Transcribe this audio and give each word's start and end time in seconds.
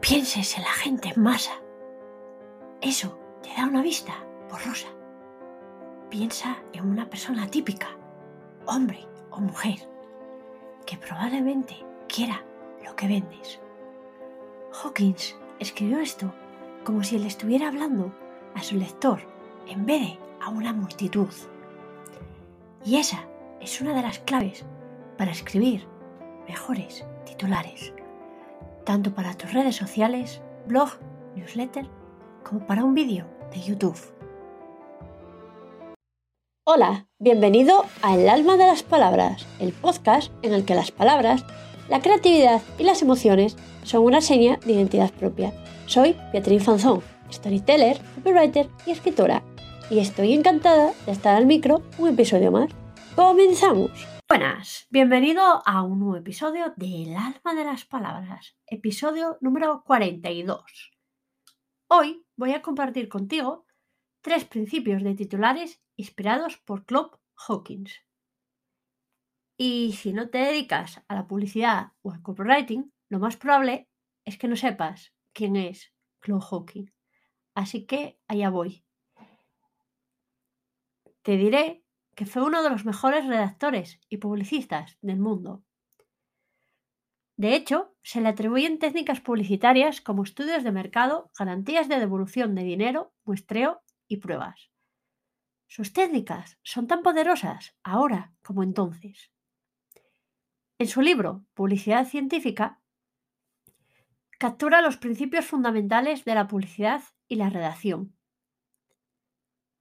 Pienses 0.00 0.56
en 0.56 0.64
la 0.64 0.72
gente 0.72 1.12
en 1.14 1.22
masa. 1.22 1.52
Eso 2.80 3.18
te 3.42 3.50
da 3.50 3.66
una 3.66 3.82
vista 3.82 4.14
borrosa. 4.50 4.88
Piensa 6.08 6.56
en 6.72 6.88
una 6.88 7.08
persona 7.08 7.46
típica, 7.46 7.88
hombre 8.66 9.06
o 9.30 9.40
mujer, 9.40 9.86
que 10.86 10.96
probablemente 10.96 11.76
quiera 12.08 12.42
lo 12.82 12.96
que 12.96 13.08
vendes. 13.08 13.60
Hawkins 14.72 15.36
escribió 15.58 16.00
esto 16.00 16.32
como 16.82 17.04
si 17.04 17.16
él 17.16 17.26
estuviera 17.26 17.68
hablando 17.68 18.10
a 18.54 18.62
su 18.62 18.76
lector 18.76 19.20
en 19.68 19.84
vez 19.84 20.00
de 20.00 20.18
a 20.40 20.48
una 20.48 20.72
multitud. 20.72 21.28
Y 22.84 22.96
esa 22.96 23.26
es 23.60 23.82
una 23.82 23.92
de 23.94 24.02
las 24.02 24.18
claves 24.20 24.64
para 25.18 25.30
escribir 25.30 25.86
mejores 26.48 27.04
titulares, 27.26 27.92
tanto 28.90 29.14
para 29.14 29.34
tus 29.34 29.52
redes 29.52 29.76
sociales, 29.76 30.42
blog, 30.66 30.88
newsletter, 31.36 31.86
como 32.42 32.66
para 32.66 32.82
un 32.82 32.92
vídeo 32.92 33.24
de 33.52 33.62
YouTube. 33.62 33.96
Hola, 36.66 37.06
bienvenido 37.20 37.84
a 38.02 38.16
El 38.16 38.28
alma 38.28 38.56
de 38.56 38.66
las 38.66 38.82
palabras, 38.82 39.46
el 39.60 39.72
podcast 39.72 40.32
en 40.42 40.54
el 40.54 40.64
que 40.64 40.74
las 40.74 40.90
palabras, 40.90 41.44
la 41.88 42.00
creatividad 42.00 42.62
y 42.80 42.82
las 42.82 43.00
emociones 43.00 43.56
son 43.84 44.02
una 44.02 44.20
seña 44.20 44.58
de 44.66 44.72
identidad 44.72 45.12
propia. 45.12 45.52
Soy 45.86 46.16
Beatriz 46.32 46.64
Fanzón, 46.64 47.00
storyteller, 47.30 48.00
copywriter 48.16 48.68
y 48.86 48.90
escritora, 48.90 49.44
y 49.88 50.00
estoy 50.00 50.32
encantada 50.32 50.94
de 51.06 51.12
estar 51.12 51.36
al 51.36 51.46
micro 51.46 51.82
un 51.96 52.08
episodio 52.08 52.50
más. 52.50 52.68
¡Comenzamos! 53.14 54.19
Buenas, 54.30 54.86
bienvenido 54.90 55.60
a 55.66 55.82
un 55.82 55.98
nuevo 55.98 56.14
episodio 56.14 56.72
de 56.76 57.02
El 57.02 57.16
alma 57.16 57.52
de 57.52 57.64
las 57.64 57.84
palabras, 57.84 58.56
episodio 58.64 59.38
número 59.40 59.82
42. 59.82 60.92
Hoy 61.88 62.24
voy 62.36 62.52
a 62.52 62.62
compartir 62.62 63.08
contigo 63.08 63.66
tres 64.20 64.44
principios 64.44 65.02
de 65.02 65.16
titulares 65.16 65.82
inspirados 65.96 66.58
por 66.58 66.86
Club 66.86 67.18
Hawkins. 67.34 68.04
Y 69.56 69.94
si 69.94 70.12
no 70.12 70.30
te 70.30 70.38
dedicas 70.38 71.02
a 71.08 71.16
la 71.16 71.26
publicidad 71.26 71.88
o 72.02 72.12
al 72.12 72.22
copywriting, 72.22 72.94
lo 73.08 73.18
más 73.18 73.36
probable 73.36 73.88
es 74.24 74.38
que 74.38 74.46
no 74.46 74.54
sepas 74.54 75.12
quién 75.32 75.56
es 75.56 75.92
Club 76.20 76.40
Hawkins. 76.40 76.92
Así 77.56 77.84
que 77.84 78.20
allá 78.28 78.48
voy. 78.48 78.84
Te 81.22 81.36
diré 81.36 81.79
que 82.20 82.26
fue 82.26 82.42
uno 82.42 82.62
de 82.62 82.68
los 82.68 82.84
mejores 82.84 83.26
redactores 83.26 83.98
y 84.10 84.18
publicistas 84.18 84.98
del 85.00 85.18
mundo. 85.18 85.64
De 87.38 87.54
hecho, 87.54 87.96
se 88.02 88.20
le 88.20 88.28
atribuyen 88.28 88.78
técnicas 88.78 89.22
publicitarias 89.22 90.02
como 90.02 90.22
estudios 90.22 90.62
de 90.62 90.70
mercado, 90.70 91.30
garantías 91.38 91.88
de 91.88 91.98
devolución 91.98 92.54
de 92.54 92.62
dinero, 92.62 93.14
muestreo 93.24 93.80
y 94.06 94.18
pruebas. 94.18 94.68
Sus 95.66 95.94
técnicas 95.94 96.58
son 96.62 96.86
tan 96.86 97.02
poderosas 97.02 97.74
ahora 97.82 98.34
como 98.42 98.64
entonces. 98.64 99.32
En 100.78 100.88
su 100.88 101.00
libro 101.00 101.46
Publicidad 101.54 102.06
Científica, 102.06 102.82
captura 104.38 104.82
los 104.82 104.98
principios 104.98 105.46
fundamentales 105.46 106.26
de 106.26 106.34
la 106.34 106.48
publicidad 106.48 107.00
y 107.28 107.36
la 107.36 107.48
redacción. 107.48 108.14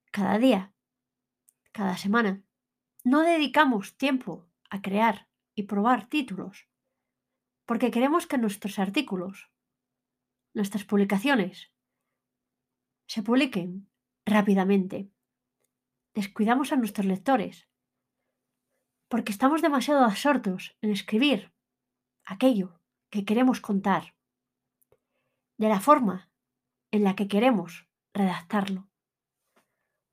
Cada 0.09 0.38
día 0.38 0.74
cada 1.72 1.98
semana. 1.98 2.44
No 3.03 3.22
dedicamos 3.22 3.95
tiempo 3.98 4.50
a 4.70 4.81
crear 4.81 5.30
y 5.56 5.64
probar 5.64 6.08
títulos, 6.08 6.67
porque 7.66 7.92
queremos 7.92 8.28
que 8.28 8.38
nuestros 8.38 8.80
artículos, 8.80 9.50
nuestras 10.53 10.84
publicaciones, 10.84 11.72
se 13.08 13.24
publiquen 13.24 13.90
rápidamente. 14.25 15.12
Descuidamos 16.13 16.72
a 16.72 16.75
nuestros 16.75 17.06
lectores, 17.06 17.68
porque 19.07 19.31
estamos 19.31 19.62
demasiado 19.62 20.03
absortos 20.03 20.75
en 20.81 20.91
escribir 20.91 21.53
aquello 22.25 22.80
que 23.09 23.25
queremos 23.25 23.62
contar, 23.62 24.16
de 25.57 25.69
la 25.69 25.80
forma 25.80 26.31
en 26.91 27.03
la 27.03 27.16
que 27.16 27.28
queremos 27.28 27.88
redactarlo 28.13 28.88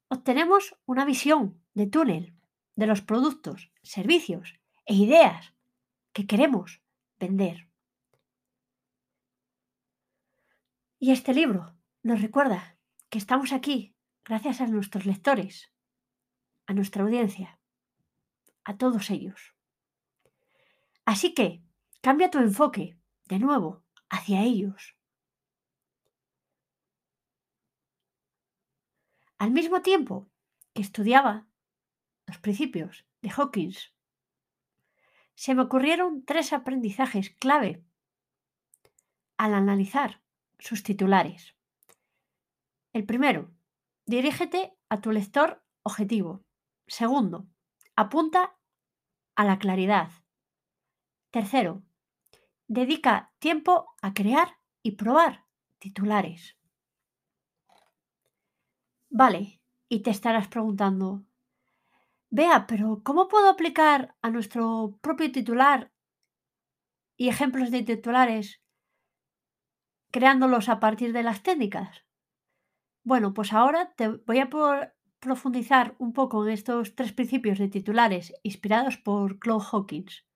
obtenemos 0.09 0.77
una 0.87 1.05
visión 1.05 1.61
de 1.75 1.87
túnel 1.87 2.35
de 2.75 2.87
los 2.87 3.03
productos, 3.03 3.71
servicios 3.83 4.55
e 4.85 4.95
ideas 4.95 5.55
que 6.13 6.27
queremos 6.27 6.83
vender. 7.19 7.69
Y 10.99 11.13
este 11.13 11.35
libro 11.35 11.75
nos 12.03 12.23
recuerda 12.23 12.77
que 13.11 13.19
estamos 13.19 13.53
aquí 13.53 13.95
gracias 14.25 14.61
a 14.61 14.67
nuestros 14.67 15.07
lectores, 15.07 15.71
a 16.67 16.73
nuestra 16.73 17.03
audiencia, 17.03 17.61
a 18.65 18.77
todos 18.77 19.11
ellos. 19.11 19.55
Así 21.05 21.35
que 21.35 21.63
cambia 22.01 22.31
tu 22.31 22.39
enfoque 22.39 22.99
de 23.27 23.39
nuevo 23.39 23.85
hacia 24.11 24.43
ellos. 24.43 24.96
Al 29.39 29.51
mismo 29.51 29.83
tiempo 29.83 30.31
que 30.73 30.81
estudiaba 30.81 31.47
los 32.27 32.39
principios 32.39 33.05
de 33.21 33.31
Hawkins, 33.31 33.93
se 35.35 35.55
me 35.55 35.63
ocurrieron 35.63 36.25
tres 36.25 36.55
aprendizajes 36.55 37.31
clave 37.31 37.85
al 39.37 39.53
analizar 39.53 40.23
sus 40.59 40.83
titulares. 40.83 41.55
El 42.95 43.05
primero, 43.05 43.53
dirígete 44.07 44.73
a 44.89 45.03
tu 45.03 45.13
lector 45.13 45.63
objetivo. 45.83 46.43
Segundo, 46.87 47.47
apunta 47.95 48.57
a 49.35 49.45
la 49.45 49.59
claridad. 49.59 50.11
Tercero, 51.31 51.83
dedica 52.69 53.35
tiempo 53.39 53.95
a 54.01 54.15
crear 54.15 54.57
y 54.83 54.93
probar 54.93 55.45
titulares. 55.79 56.56
Vale, 59.19 59.63
y 59.89 60.01
te 60.01 60.11
estarás 60.11 60.47
preguntando, 60.47 61.25
vea, 62.29 62.67
pero 62.67 63.01
¿cómo 63.03 63.29
puedo 63.29 63.49
aplicar 63.49 64.15
a 64.21 64.29
nuestro 64.29 64.99
propio 65.01 65.33
titular 65.33 65.91
y 67.17 67.31
ejemplos 67.31 67.71
de 67.71 67.83
titulares 67.83 68.61
creándolos 70.13 70.69
a 70.69 70.81
partir 70.81 71.15
de 71.15 71.23
las 71.23 71.43
técnicas? 71.43 72.05
Bueno, 73.05 73.33
pues 73.33 73.55
ahora 73.55 73.95
te 73.95 74.09
voy 74.09 74.41
a 74.41 74.51
profundizar 75.19 75.95
un 75.99 76.13
poco 76.13 76.47
en 76.47 76.53
estos 76.53 76.95
tres 76.95 77.15
principios 77.15 77.59
de 77.59 77.69
titulares 77.69 78.35
inspirados 78.43 78.99
por 78.99 79.39
Claude 79.39 79.65
Hawkins. 79.73 80.27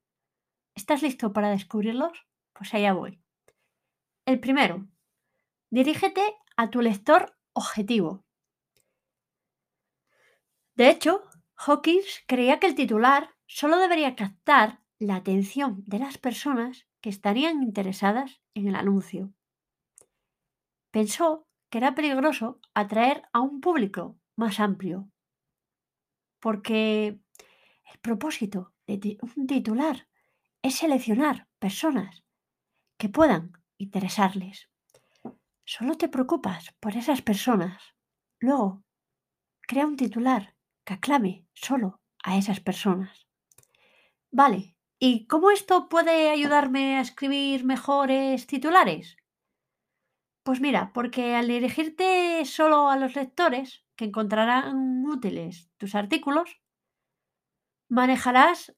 ¿Estás 0.74 1.02
listo 1.02 1.34
para 1.34 1.50
descubrirlos? 1.50 2.26
Pues 2.54 2.72
allá 2.72 2.94
voy. 2.94 3.20
El 4.24 4.40
primero, 4.40 4.88
dirígete 5.68 6.24
a 6.56 6.70
tu 6.70 6.80
lector 6.80 7.36
objetivo. 7.52 8.24
De 10.80 10.88
hecho, 10.88 11.28
Hawkins 11.56 12.24
creía 12.26 12.58
que 12.58 12.66
el 12.66 12.74
titular 12.74 13.34
solo 13.46 13.76
debería 13.76 14.16
captar 14.16 14.80
la 14.98 15.16
atención 15.16 15.84
de 15.86 15.98
las 15.98 16.16
personas 16.16 16.86
que 17.02 17.10
estarían 17.10 17.62
interesadas 17.62 18.40
en 18.54 18.66
el 18.66 18.74
anuncio. 18.74 19.30
Pensó 20.90 21.46
que 21.68 21.76
era 21.76 21.94
peligroso 21.94 22.60
atraer 22.72 23.24
a 23.34 23.40
un 23.40 23.60
público 23.60 24.18
más 24.36 24.58
amplio, 24.58 25.10
porque 26.40 27.20
el 27.92 27.98
propósito 28.00 28.72
de 28.86 29.18
un 29.36 29.46
titular 29.46 30.08
es 30.62 30.76
seleccionar 30.76 31.46
personas 31.58 32.24
que 32.96 33.10
puedan 33.10 33.52
interesarles. 33.76 34.70
Solo 35.66 35.98
te 35.98 36.08
preocupas 36.08 36.74
por 36.80 36.96
esas 36.96 37.20
personas. 37.20 37.82
Luego, 38.38 38.82
crea 39.60 39.86
un 39.86 39.98
titular 39.98 40.54
que 40.84 40.94
aclame 40.94 41.46
solo 41.54 42.00
a 42.22 42.36
esas 42.36 42.60
personas. 42.60 43.26
Vale, 44.30 44.76
¿y 44.98 45.26
cómo 45.26 45.50
esto 45.50 45.88
puede 45.88 46.30
ayudarme 46.30 46.96
a 46.96 47.00
escribir 47.00 47.64
mejores 47.64 48.46
titulares? 48.46 49.16
Pues 50.42 50.60
mira, 50.60 50.92
porque 50.92 51.34
al 51.34 51.48
dirigirte 51.48 52.44
solo 52.44 52.88
a 52.90 52.96
los 52.96 53.14
lectores 53.14 53.84
que 53.96 54.06
encontrarán 54.06 55.04
útiles 55.06 55.70
tus 55.76 55.94
artículos, 55.94 56.60
manejarás 57.88 58.74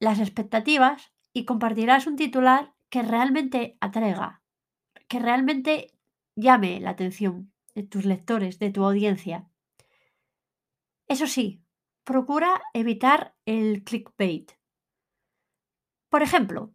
las 0.00 0.18
expectativas 0.18 1.12
y 1.32 1.44
compartirás 1.44 2.06
un 2.06 2.16
titular 2.16 2.74
que 2.90 3.02
realmente 3.02 3.76
atraiga, 3.80 4.42
que 5.08 5.18
realmente 5.18 5.92
llame 6.34 6.80
la 6.80 6.90
atención 6.90 7.52
de 7.74 7.82
tus 7.82 8.04
lectores, 8.04 8.58
de 8.58 8.70
tu 8.70 8.84
audiencia. 8.84 9.48
Eso 11.08 11.26
sí, 11.26 11.46
procura 12.04 12.62
evitar 12.72 13.34
el 13.44 13.82
clickbait. 13.82 14.52
Por 16.12 16.22
ejemplo, 16.22 16.72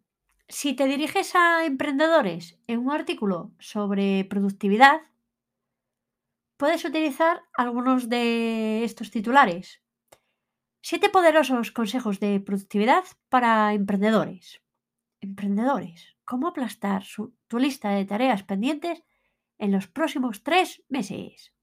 Si 0.48 0.74
te 0.76 0.86
diriges 0.86 1.34
a 1.36 1.66
emprendedores 1.66 2.60
en 2.68 2.80
un 2.80 2.92
artículo 2.92 3.54
sobre 3.60 4.26
productividad, 4.26 5.00
puedes 6.58 6.86
utilizar 6.86 7.44
algunos 7.54 8.10
de 8.10 8.84
estos 8.84 9.12
titulares. 9.12 9.82
Siete 10.82 11.10
poderosos 11.10 11.72
consejos 11.72 12.20
de 12.20 12.40
productividad 12.40 13.04
para 13.30 13.74
emprendedores. 13.74 14.62
Emprendedores, 15.22 16.18
¿cómo 16.26 16.48
aplastar 16.48 17.04
tu 17.48 17.60
lista 17.60 17.92
de 17.92 18.06
tareas 18.06 18.44
pendientes 18.44 19.04
en 19.58 19.72
los 19.72 19.88
próximos 19.88 20.44
tres 20.44 20.84
meses? 20.90 21.54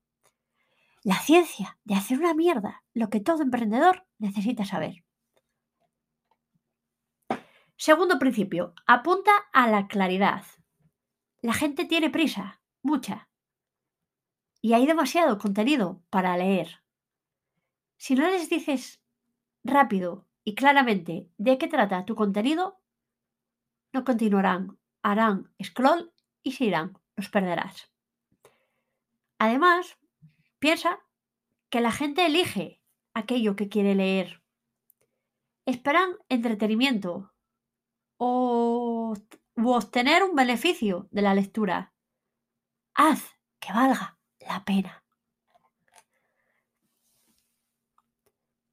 La 1.05 1.19
ciencia 1.21 1.79
de 1.85 1.95
hacer 1.95 2.19
una 2.19 2.35
mierda, 2.35 2.83
lo 2.93 3.09
que 3.09 3.21
todo 3.21 3.43
emprendedor 3.43 4.07
necesita 4.19 4.65
saber. 4.65 5.05
Segundo 7.77 8.19
principio, 8.19 8.75
apunta 8.87 9.31
a 9.53 9.69
la 9.69 9.87
claridad. 9.87 10.45
La 11.41 11.55
gente 11.55 11.85
tiene 11.85 12.11
prisa, 12.11 12.61
mucha, 12.83 13.29
y 14.61 14.73
hay 14.73 14.87
demasiado 14.87 15.39
contenido 15.39 16.03
para 16.11 16.37
leer. 16.37 16.83
Si 17.97 18.15
no 18.15 18.29
les 18.29 18.51
dices 18.51 19.01
rápido 19.65 20.27
y 20.45 20.55
claramente 20.55 21.31
de 21.39 21.59
qué 21.59 21.69
trata 21.69 22.05
tu 22.05 22.15
contenido, 22.15 22.81
no 23.93 24.05
continuarán, 24.05 24.79
harán 25.03 25.53
scroll 25.63 26.13
y 26.43 26.53
se 26.53 26.65
irán, 26.65 26.99
los 27.17 27.29
perderás. 27.29 27.91
Además, 29.39 29.97
piensa 30.59 31.01
que 31.71 31.81
la 31.81 31.93
gente 31.93 32.27
elige 32.27 32.83
aquello 33.15 33.57
que 33.57 33.69
quiere 33.69 33.95
leer. 33.95 34.43
Esperan 35.67 36.17
entretenimiento, 36.29 37.35
o 38.17 39.15
obtener 39.57 40.23
un 40.23 40.35
beneficio 40.35 41.09
de 41.11 41.23
la 41.23 41.35
lectura. 41.35 41.95
Haz 42.95 43.37
que 43.61 43.73
valga 43.73 44.19
la 44.41 44.65
pena. 44.65 45.05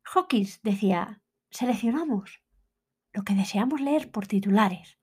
Hawkins 0.03 0.61
decía, 0.61 1.21
seleccionamos 1.49 2.41
lo 3.11 3.23
que 3.23 3.33
deseamos 3.33 3.81
leer 3.81 4.11
por 4.11 4.27
titulares 4.27 4.97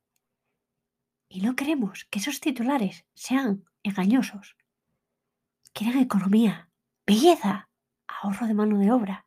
y 1.29 1.41
no 1.41 1.57
queremos 1.57 2.07
que 2.11 2.19
esos 2.19 2.41
titulares 2.41 3.07
sean 3.15 3.65
engañosos. 3.83 4.57
Quieren 5.73 5.99
economía, 5.99 6.71
belleza, 7.07 7.69
ahorro 8.07 8.47
de 8.47 8.55
mano 8.55 8.79
de 8.79 8.93
obra, 8.93 9.27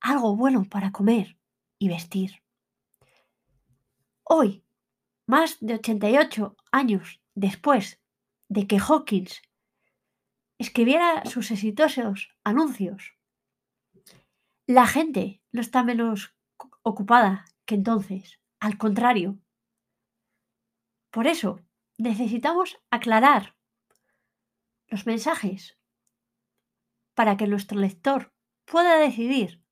algo 0.00 0.36
bueno 0.36 0.64
para 0.64 0.92
comer 0.92 1.36
y 1.78 1.88
vestir. 1.88 2.42
Hoy, 4.24 4.64
más 5.26 5.58
de 5.60 5.74
88 5.74 6.56
años 6.72 7.20
después 7.34 8.00
de 8.48 8.66
que 8.66 8.78
Hawkins 8.78 9.42
escribiera 10.58 11.24
sus 11.24 11.50
exitosos 11.50 12.30
anuncios, 12.44 13.14
la 14.66 14.86
gente 14.86 15.42
no 15.52 15.60
está 15.60 15.82
menos 15.82 16.34
ocupada 16.82 17.44
que 17.64 17.74
entonces, 17.74 18.40
al 18.60 18.78
contrario. 18.78 19.38
Por 21.10 21.26
eso, 21.26 21.60
necesitamos 21.98 22.78
aclarar 22.90 23.56
los 24.86 25.06
mensajes 25.06 25.79
para 27.20 27.36
que 27.36 27.46
nuestro 27.46 27.78
lector 27.78 28.32
pueda 28.64 28.96
decidir 28.96 29.62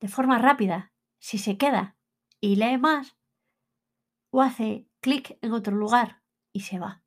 de 0.00 0.08
forma 0.08 0.38
rápida 0.38 0.92
si 1.20 1.38
se 1.38 1.56
queda 1.56 1.96
y 2.40 2.56
lee 2.56 2.76
más 2.76 3.16
o 4.30 4.42
hace 4.42 4.88
clic 4.98 5.38
en 5.42 5.52
otro 5.52 5.76
lugar 5.76 6.24
y 6.52 6.62
se 6.62 6.80
va. 6.80 7.04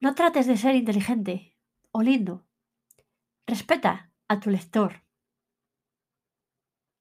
No 0.00 0.16
trates 0.16 0.48
de 0.48 0.56
ser 0.56 0.74
inteligente 0.74 1.56
o 1.92 2.02
lindo. 2.02 2.44
Respeta 3.46 4.10
a 4.26 4.40
tu 4.40 4.50
lector. 4.50 5.04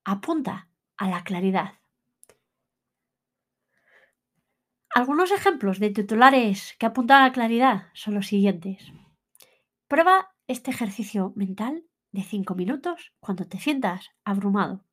Apunta 0.03 0.69
a 0.97 1.09
la 1.09 1.23
claridad. 1.23 1.79
Algunos 4.91 5.31
ejemplos 5.31 5.79
de 5.79 5.89
titulares 5.89 6.75
que 6.77 6.85
apuntan 6.85 7.23
a 7.23 7.25
la 7.25 7.33
claridad 7.33 7.87
son 7.93 8.13
los 8.13 8.27
siguientes. 8.27 8.93
Prueba 9.87 10.33
este 10.47 10.71
ejercicio 10.71 11.31
mental 11.35 11.85
de 12.11 12.23
5 12.23 12.55
minutos 12.55 13.13
cuando 13.19 13.47
te 13.47 13.59
sientas 13.59 14.09
abrumado. 14.23 14.83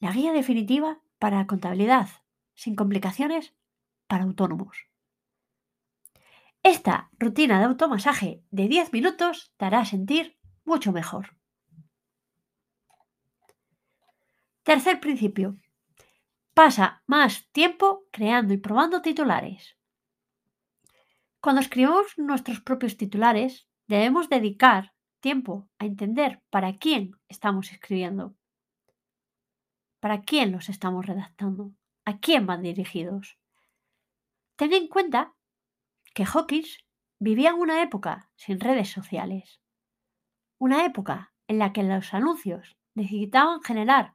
La 0.00 0.10
guía 0.10 0.32
definitiva 0.32 1.00
para 1.20 1.46
contabilidad, 1.46 2.08
sin 2.54 2.74
complicaciones, 2.74 3.54
para 4.08 4.24
autónomos. 4.24 4.76
Esta 6.64 7.10
rutina 7.20 7.60
de 7.60 7.66
automasaje 7.66 8.42
de 8.50 8.66
10 8.66 8.92
minutos 8.92 9.54
te 9.56 9.64
hará 9.64 9.84
sentir 9.84 10.36
mucho 10.64 10.90
mejor. 10.90 11.36
Tercer 14.64 14.98
principio. 14.98 15.56
Pasa 16.52 17.04
más 17.06 17.48
tiempo 17.52 18.08
creando 18.10 18.54
y 18.54 18.56
probando 18.56 19.02
titulares. 19.02 19.76
Cuando 21.42 21.60
escribimos 21.60 22.16
nuestros 22.18 22.60
propios 22.60 22.96
titulares, 22.96 23.66
debemos 23.88 24.28
dedicar 24.28 24.94
tiempo 25.18 25.68
a 25.80 25.86
entender 25.86 26.40
para 26.50 26.76
quién 26.76 27.16
estamos 27.28 27.72
escribiendo. 27.72 28.36
¿Para 29.98 30.22
quién 30.22 30.52
los 30.52 30.68
estamos 30.68 31.04
redactando? 31.04 31.72
¿A 32.04 32.20
quién 32.20 32.46
van 32.46 32.62
dirigidos? 32.62 33.40
Ten 34.54 34.72
en 34.72 34.86
cuenta 34.86 35.34
que 36.14 36.24
Hawkins 36.24 36.78
vivía 37.18 37.50
en 37.50 37.56
una 37.56 37.82
época 37.82 38.30
sin 38.36 38.60
redes 38.60 38.90
sociales. 38.90 39.60
Una 40.60 40.84
época 40.84 41.34
en 41.48 41.58
la 41.58 41.72
que 41.72 41.82
los 41.82 42.14
anuncios 42.14 42.76
necesitaban 42.94 43.62
generar 43.62 44.14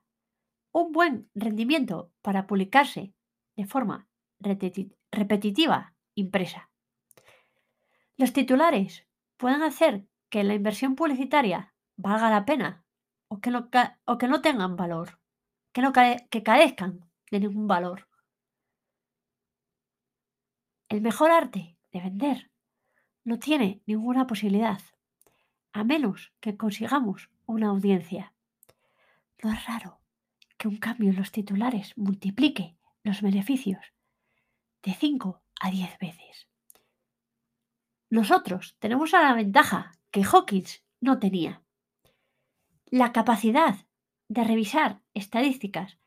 un 0.72 0.94
buen 0.94 1.30
rendimiento 1.36 2.10
para 2.22 2.48
publicarse 2.48 3.14
de 3.58 3.66
forma 3.66 4.08
repetitiva 4.40 5.94
impresa. 6.16 6.70
Los 8.18 8.34
titulares 8.34 9.08
pueden 9.38 9.62
hacer 9.62 10.08
que 10.30 10.44
la 10.44 10.56
inversión 10.56 10.96
publicitaria 10.96 11.74
valga 11.96 12.30
la 12.30 12.46
pena 12.46 12.84
o 13.28 13.40
que 13.40 13.52
no, 13.52 13.70
o 14.06 14.18
que 14.18 14.28
no 14.28 14.42
tengan 14.42 14.76
valor 14.76 15.20
que, 15.78 15.82
no 15.84 15.94
que 15.94 16.42
carezcan 16.42 17.08
de 17.30 17.40
ningún 17.40 17.68
valor. 17.68 18.08
El 20.90 21.02
mejor 21.02 21.30
arte 21.30 21.78
de 21.92 22.02
vender 22.02 22.50
no 23.24 23.38
tiene 23.38 23.84
ninguna 23.86 24.26
posibilidad, 24.26 24.82
a 25.74 25.84
menos 25.84 26.34
que 26.40 26.58
consigamos 26.58 27.30
una 27.46 27.68
audiencia. 27.68 28.34
No 29.44 29.54
es 29.54 29.64
raro 29.68 30.00
que 30.58 30.68
un 30.68 30.78
cambio 30.78 31.12
en 31.12 31.18
los 31.18 31.32
titulares 31.32 31.96
multiplique 31.96 32.76
los 33.04 33.22
beneficios 33.22 33.94
de 34.82 34.96
5 34.96 35.44
a 35.60 35.70
10 35.70 36.00
veces. 36.00 36.48
Nosotros 38.10 38.78
tenemos 38.80 39.12
la 39.12 39.34
ventaja 39.34 39.92
que 40.12 40.24
Hawkins 40.24 40.84
no 41.02 41.20
tenía. 41.20 41.62
La 42.86 43.12
capacidad 43.12 43.86
de 44.30 44.44
revisar 44.44 45.02
estadísticas 45.14 45.98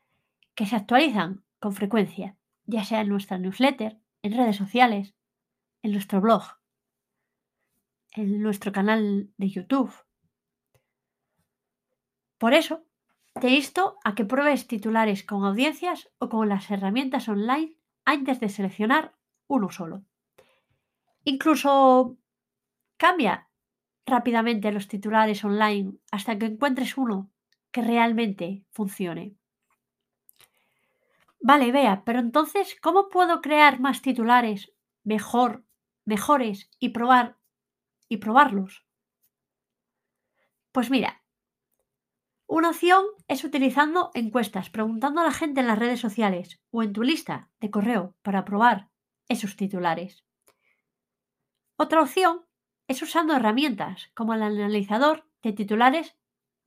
que 0.55 0.65
se 0.65 0.75
actualizan 0.75 1.43
con 1.59 1.73
frecuencia, 1.73 2.37
ya 2.65 2.83
sea 2.83 3.01
en 3.01 3.09
nuestra 3.09 3.37
newsletter, 3.37 3.99
en 4.23 4.33
redes 4.33 4.55
sociales, 4.55 5.13
en 5.83 5.91
nuestro 5.91 6.21
blog, 6.21 6.43
en 8.13 8.41
nuestro 8.41 8.71
canal 8.71 9.31
de 9.37 9.49
YouTube. 9.49 9.93
Por 12.37 12.53
eso, 12.55 12.83
te 13.39 13.49
insto 13.49 13.97
a 14.03 14.15
que 14.15 14.25
pruebes 14.25 14.67
titulares 14.67 15.23
con 15.23 15.45
audiencias 15.45 16.09
o 16.17 16.29
con 16.29 16.49
las 16.49 16.69
herramientas 16.71 17.29
online 17.29 17.75
antes 18.05 18.39
de 18.39 18.49
seleccionar 18.49 19.15
uno 19.47 19.69
solo. 19.69 20.03
Incluso 21.23 22.17
cambia 22.97 23.49
rápidamente 24.05 24.71
los 24.71 24.87
titulares 24.87 25.43
online 25.43 25.93
hasta 26.11 26.37
que 26.37 26.47
encuentres 26.47 26.97
uno 26.97 27.31
que 27.71 27.81
realmente 27.81 28.65
funcione. 28.71 29.35
Vale, 31.39 31.71
vea, 31.71 32.03
pero 32.05 32.19
entonces, 32.19 32.77
¿cómo 32.81 33.09
puedo 33.09 33.41
crear 33.41 33.79
más 33.79 34.01
titulares 34.01 34.71
mejor, 35.03 35.65
mejores 36.05 36.69
y 36.79 36.89
probar 36.89 37.37
y 38.07 38.17
probarlos? 38.17 38.85
Pues 40.71 40.89
mira, 40.89 41.23
una 42.47 42.69
opción 42.69 43.05
es 43.27 43.43
utilizando 43.43 44.11
encuestas, 44.13 44.69
preguntando 44.69 45.21
a 45.21 45.23
la 45.23 45.31
gente 45.31 45.61
en 45.61 45.67
las 45.67 45.79
redes 45.79 45.99
sociales 45.99 46.61
o 46.69 46.83
en 46.83 46.93
tu 46.93 47.03
lista 47.03 47.49
de 47.59 47.71
correo 47.71 48.15
para 48.21 48.45
probar 48.45 48.89
esos 49.29 49.55
titulares. 49.55 50.25
Otra 51.83 52.03
opción 52.03 52.45
es 52.87 53.01
usando 53.01 53.35
herramientas 53.35 54.11
como 54.13 54.35
el 54.35 54.43
analizador 54.43 55.27
de 55.41 55.51
titulares 55.51 56.15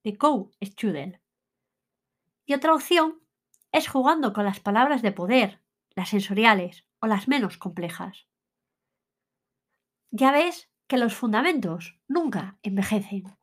de 0.03 0.19
Co-Student. 0.19 1.19
Y 2.47 2.55
otra 2.55 2.75
opción 2.75 3.21
es 3.71 3.87
jugando 3.87 4.33
con 4.33 4.45
las 4.45 4.59
palabras 4.59 5.03
de 5.03 5.13
poder, 5.13 5.63
las 5.95 6.09
sensoriales 6.09 6.85
o 6.99 7.07
las 7.07 7.29
menos 7.29 7.59
complejas. 7.59 8.27
Ya 10.11 10.33
ves 10.33 10.69
que 10.89 10.99
los 10.99 11.15
fundamentos 11.15 11.97
nunca 12.09 12.59
envejecen. 12.65 13.39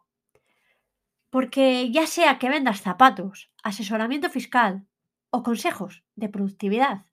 Porque 1.30 1.90
ya 1.90 2.06
sea 2.06 2.38
que 2.38 2.50
vendas 2.50 2.82
zapatos, 2.82 3.50
asesoramiento 3.64 4.30
fiscal 4.30 4.90
o 5.30 5.42
consejos 5.42 6.04
de 6.16 6.28
productividad, 6.28 7.06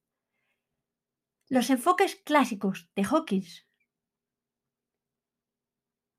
los 1.48 1.70
enfoques 1.70 2.16
clásicos 2.16 2.90
de 2.96 3.04
Hawkins 3.04 3.67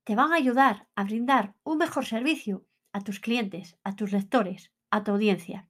te 0.09 0.15
van 0.15 0.33
a 0.33 0.37
ayudar 0.37 0.87
a 0.95 1.03
brindar 1.03 1.53
un 1.61 1.77
mejor 1.77 2.03
servicio 2.03 2.65
a 2.93 3.01
tus 3.01 3.19
clientes, 3.19 3.77
a 3.83 3.95
tus 3.95 4.11
lectores, 4.11 4.71
a 4.89 5.03
tu 5.03 5.11
audiencia. 5.11 5.69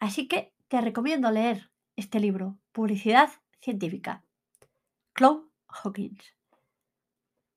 Así 0.00 0.26
que 0.26 0.54
te 0.68 0.80
recomiendo 0.80 1.30
leer 1.30 1.70
este 1.96 2.18
libro, 2.18 2.58
Publicidad 2.72 3.28
Científica. 3.60 4.24
Claude 5.12 5.50
Hawkins. 5.68 6.34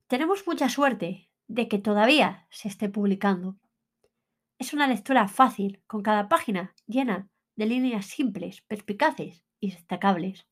Tenemos 0.07 0.45
mucha 0.45 0.67
suerte 0.67 1.29
de 1.47 1.69
que 1.69 1.79
todavía 1.79 2.45
se 2.49 2.67
esté 2.67 2.89
publicando. 2.89 3.55
Es 4.59 4.73
una 4.73 4.85
lectura 4.85 5.29
fácil, 5.29 5.81
con 5.87 6.03
cada 6.03 6.27
página 6.27 6.75
llena 6.87 7.29
de 7.55 7.67
líneas 7.67 8.05
simples, 8.05 8.63
perspicaces 8.63 9.45
y 9.61 9.71
destacables. 9.71 10.45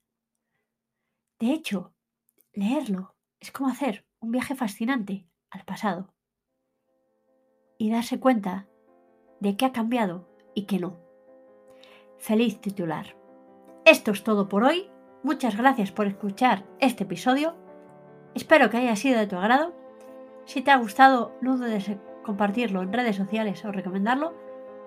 De 1.37 1.51
hecho, 1.51 1.93
leerlo 2.53 3.17
es 3.41 3.51
como 3.51 3.69
hacer 3.69 4.05
un 4.19 4.31
viaje 4.31 4.55
fascinante 4.55 5.27
al 5.49 5.63
pasado 5.63 6.13
y 7.77 7.89
darse 7.89 8.19
cuenta 8.19 8.67
de 9.39 9.55
qué 9.55 9.65
ha 9.65 9.71
cambiado 9.71 10.27
y 10.53 10.63
qué 10.65 10.79
no. 10.79 10.97
Feliz 12.17 12.59
titular. 12.59 13.15
Esto 13.85 14.11
es 14.11 14.23
todo 14.23 14.49
por 14.49 14.63
hoy. 14.63 14.89
Muchas 15.23 15.57
gracias 15.57 15.91
por 15.91 16.07
escuchar 16.07 16.65
este 16.79 17.05
episodio. 17.05 17.55
Espero 18.35 18.69
que 18.69 18.77
haya 18.77 18.95
sido 18.95 19.19
de 19.19 19.27
tu 19.27 19.37
agrado. 19.37 19.73
Si 20.45 20.61
te 20.61 20.71
ha 20.71 20.77
gustado, 20.77 21.35
no 21.41 21.57
dudes 21.57 21.89
en 21.89 22.01
compartirlo 22.23 22.81
en 22.81 22.93
redes 22.93 23.15
sociales 23.15 23.63
o 23.65 23.71
recomendarlo, 23.71 24.33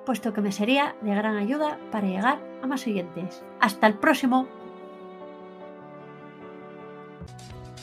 puesto 0.04 0.32
que 0.32 0.42
me 0.42 0.52
sería 0.52 0.94
de 1.02 1.14
gran 1.14 1.36
ayuda 1.36 1.78
para 1.90 2.06
llegar 2.06 2.38
a 2.62 2.66
más 2.66 2.86
oyentes. 2.86 3.44
Hasta 3.60 3.86
el 3.86 3.98
próximo. 3.98 4.46